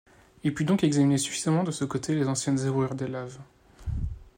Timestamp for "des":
2.95-3.07